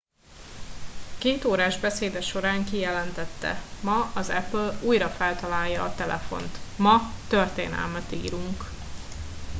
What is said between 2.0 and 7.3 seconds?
során kijelentette ma az apple újra feltalálja a telefont ma